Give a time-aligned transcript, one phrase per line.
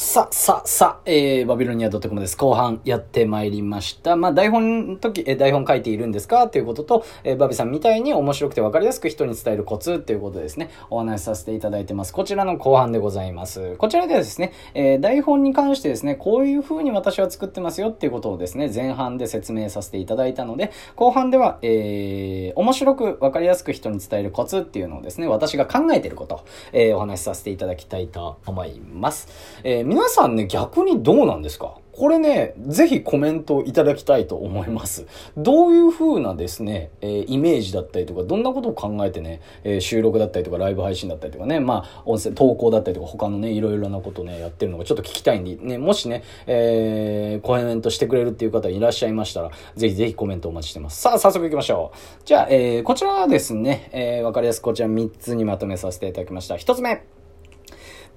[0.00, 2.36] さ、さ、さ、えー、バビロニア .com です。
[2.36, 4.14] 後半やってまいりました。
[4.14, 6.44] まあ、台本の時、えー、台本書いているんですか？
[6.44, 12.12] っていうことと、えー、バビさんみたいに面白くて分かりやすく人に伝えるコツっていうことですね、お話しさせていただいてます。
[12.12, 13.74] こちらの後半でございます。
[13.74, 29.26] こちらではですね、えー、台本に関してですね、こういう風に私は作ってますよっていうことをですね、前半で説明させていただいたので、後半では、えー、面白く分かりやすく人に伝えるコツっていうのをですね、私が考えていること、えー、お話しさせていただきたいと思います。
[29.64, 31.78] えー、皆さんね、逆にどうなんですか？
[31.92, 35.06] これね、ぜひコメントいただきたいと思います。
[35.38, 51.00] どういう風なですね、えー、イメージだったりとか、どんなことを考えてね、えー、収録だったりとか、ライブ配信だったりとかね、まあ、音声、投稿だったりとか、他のね、いろいろなことね、やってるのがちょっと聞きたいんで、ね、もしね、えー、コメントしてくれるっていう方いらっしゃいましたら、ぜひぜひコメントお待ちしてます。
[51.00, 51.98] さあ、早速行きましょう。
[52.26, 56.56] じゃあ、えー、こちらはですね、えー、わかりやすくこちら3つにまとめさせていただきました。
[56.56, 57.02] 1つ目。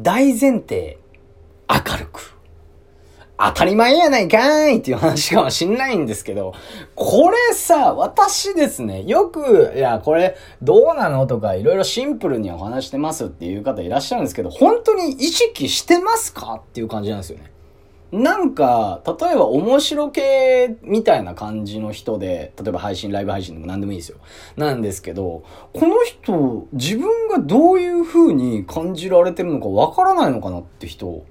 [0.00, 0.98] 大前提、
[3.40, 6.54] 当たり前やないかーいっていう話かもしんないんですけど、
[6.96, 17.52] これさ、私ですね、よく、いや、これ、どうなのとか、いろいろシンプルにお話してますっていう方いらっしゃるんですけど、本当に意識してますかっていう感じなんですよね。
[18.10, 24.18] なんか、例えば面白系みたいな感じの人で、例えば配信、ライブ配信でも何でもいいですよ。
[24.56, 25.44] なんですけど、
[25.74, 31.22] この人、自分がどういう風に感じられてるのかわからないのかなって人、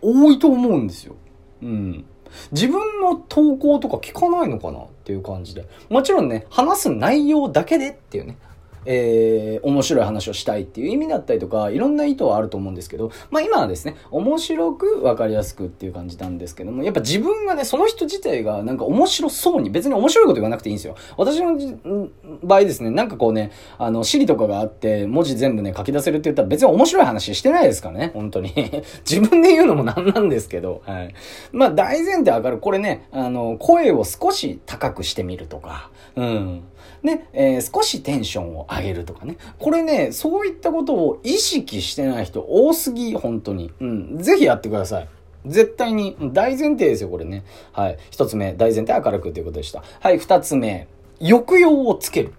[0.00, 1.14] 多いと思うんですよ。
[1.62, 2.04] うん。
[2.50, 5.66] 自分の投稿とか聞かないのかなっていう感じで。
[5.88, 8.36] もちろんね、話す内容だけでっていうね。
[8.84, 20.96] えー、面白い話をしたいっていう意味だったりとか、いろんな意図はあると思うんですけど、まあ今はですね、面白くわかりやすくっていう感じなんですけども、やっぱ自分がね、その人自体がなんか面白そうに、別に面白いこと言わなくていいんですよ。
[21.16, 22.08] 私の
[22.42, 28.52] 場合ですね、なんかこうね、あの、シリとかがあって、文字全部ね、書き出せるって言ったら別に面白い話してないですからね、本当に。
[29.08, 31.14] 自分で言うのもなんなんですけど、はい。
[31.52, 32.58] まあ大前提上がる。
[32.58, 36.62] これね、あの、声を少し高くしてみるとか、うん。
[37.02, 39.36] ね、えー、少しテンションを上げるとかね。
[39.58, 43.70] これね、そういったことを意識してない人多すぎ、本当に。
[43.80, 44.18] うん。
[44.18, 45.08] ぜひやってください。
[45.46, 47.44] 絶対に、大前提ですよ、これね。
[47.72, 47.98] はい。
[48.10, 49.82] 一つ目、大前提明るくということでした。
[50.00, 50.86] はい、二つ目、
[51.20, 52.34] 抑揚をつける。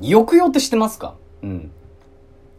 [0.00, 1.14] 抑揚って知ってますか？
[1.42, 1.70] うん。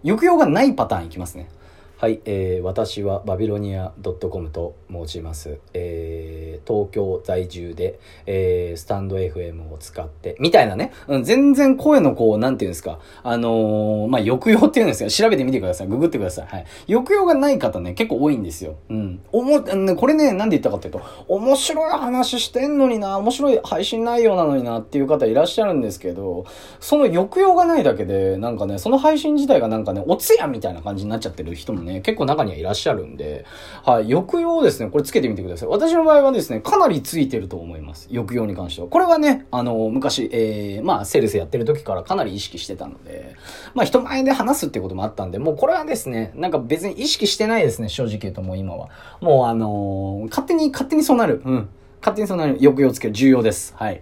[0.03, 1.49] 抑揚がないパターンいきますね。
[1.97, 5.59] はい、えー、私はバビロニア .com と申します。
[5.73, 15.87] えー、東京在住で、えー、スタンド FM を使って、みたいなね、うん、全然声のこう、なんていうんですか、あのー、まあ、抑揚っていうんですか、調べてみてください。
[15.87, 16.47] ググってください。
[16.47, 16.65] はい。
[16.87, 18.75] 抑揚がない方ね、結構多いんですよ。
[18.89, 19.21] うん。
[19.31, 19.61] おも、
[19.95, 26.45] これね、なんで言ったかっていうと、面白い話してんのにな、面白い配信内容なのになっていう方いらっしゃるんですけど、
[26.81, 33.45] その抑揚がないだけで、なんかね、その配信自体がなんかね、おつやみたいな感じになっちゃってる人もね、ね、結構中にはいらっしゃるんで、
[33.83, 35.69] はい、抑揚ですね、これつけてみてください。
[35.69, 38.07] 私の場合はですね、かなりついてると思います。
[38.09, 38.87] 抑揚に関しては。
[38.87, 43.35] これはね、あの、昔、えー、まあ、セールスやってる時からかなり意識してたので、
[43.73, 48.89] まあ、人前で話すってこともあったんで、もうこれはですね、なんか別に意識してないですね、正直言うともう今は。
[49.21, 51.41] もうあのー、勝手に、勝手にそうなる。
[51.45, 51.69] うん。
[52.01, 52.57] 勝手にそうなる。
[52.59, 53.13] 抑揚つける。
[53.13, 53.73] 重要です。
[53.77, 54.01] はい。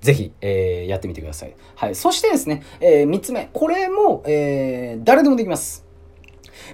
[0.00, 1.54] ぜひ、えー、やってみてください。
[1.74, 1.94] はい。
[1.94, 3.50] そしてですね、えー、三つ目。
[3.52, 5.85] これも、えー、誰でもできます。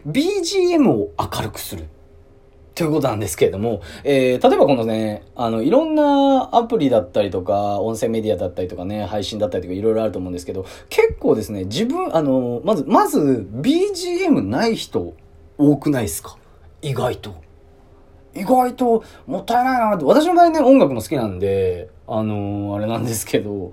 [0.07, 1.85] BGM を明るくする。
[2.75, 15.13] ということなんですけれども、えー、例えばこのね、あの、いろんなアプリだったりとか、音声メディアだったりとかね、配信だったりとかいろいろあると思うんですけど、結構ですね、自分、あの、まず、まず、BGM ない人
[15.59, 16.39] 多くないですか？
[16.81, 17.35] 意外と。
[18.35, 23.73] 意外ともったいないなって、私の場合ね、音楽も好きなんで、あのー、あれなんですけど、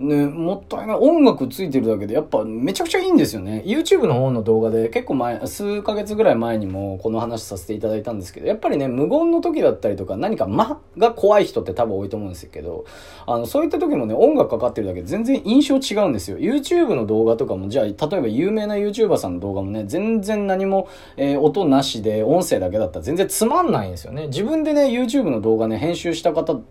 [0.00, 0.96] ね、もったいない。
[0.96, 3.62] 音楽ついてるだけで、やっぱめちゃくちゃいいんですよね。
[3.66, 12.86] YouTube の方の動画で結構前、数ヶ月ぐらい前にもこの話させていただいたんですけど、やっぱりね、無言の時だったりとか、何か間が怖い人って多分多いと思うんですけど、
[13.26, 16.38] あの、そういった時もね、音楽かかってるだけで全然印象違うんですよ。
[16.38, 24.28] YouTube の動画とかも、じゃあ、例えば有名な YouTuber さんの動画もね、全然何も、えー、音なしで音声だけだったら全然つまんないんですよね。
[24.28, 26.62] 自分でね、YouTube の動画ね、編集した方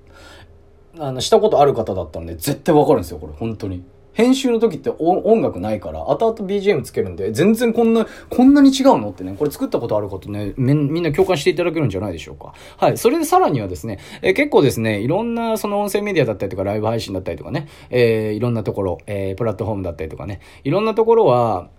[0.98, 3.84] あの、したことある方だったんで、絶対わかるんですよ、これ、本当に。
[4.14, 12.54] 編集の時って音楽ないから、後々 BGM つけるんで、全然こんな、こんなに違うのってね、これ作ったことあることね、みんな共感していただけるんじゃないでしょうか。
[12.78, 12.98] はい。
[12.98, 21.70] それでさらにはですね、え結構ですね、いろんなその音声メディアだったりとか、ライブ配信だったりとかね、えー、いろんなところ、えー、プラットフォームだったりとかね、いろんなところは、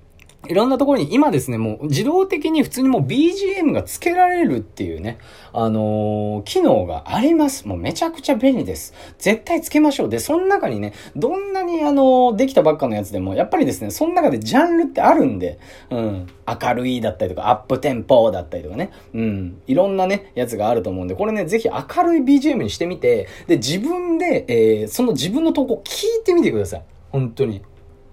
[0.48, 5.18] いろんなところに今ですね、もう自動的に普通にもう BGM が付けられるっていうね、
[5.52, 7.68] あのー、機能があります。
[7.68, 8.94] もうめちゃくちゃ便利です。
[9.18, 10.08] 絶対付けましょう。
[10.08, 15.58] で、その中にね、どんなにあのー、できたばっかのやつでも、やっぱりですね、その中でジャンルってあるんで、
[15.90, 26.82] うん、明るいだったりとか、アップテンポだったりとかね、うん、いろんなね、やつがあると思うんで、これね、ぜひ明るい BGM にしてみて、で、自分で、えー、その自分の投稿聞いてみてください。
[27.10, 27.62] 本当に。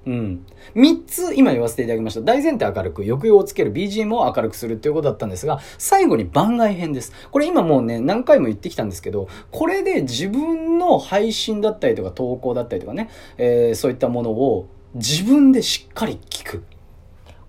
[0.08, 0.46] うん。
[0.76, 2.22] 3つ今言わせていただきました。
[2.22, 7.12] 大前提明るく、抑揚をつける BGM を明るくするっていうことだったんですが、最後に番外編です。
[7.30, 16.64] これ今もうね、何回も言ってきたんですけど、これで自分の配信だったりとか投稿だったりとかね、えー、そういったものを自分でしっかり聞く。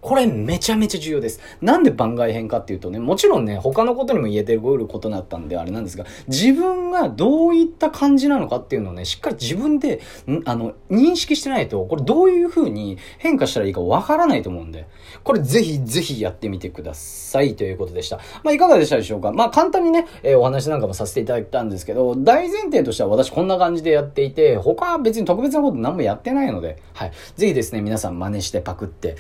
[0.00, 1.40] これめちゃめちゃ重要です。
[1.60, 10.00] なんで番外編かっていうとね、もちろんね、他のことにも言えてることだったんであれなんですが、自分がどういった感じなのかっていうのをね、しっかり自分で、
[10.44, 14.86] あの、認識してないと、これどういう風に変化したらいいかわからないと思うんで、
[15.24, 18.18] これぜひぜひやってみてくださいということでした。
[18.44, 27.12] まあ、いかがでしたでしょうかまあ、簡単にね、えー、お話なんかもさせていただいたんですけど、大前提としては私こんな感じでやっていて、他は別に特別なこと何もやってないので、はい。
[27.36, 29.16] ぜひですね、皆さん真似してパクって、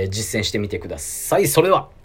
[0.00, 1.46] えー、実践してみてください。
[1.46, 1.99] それでは。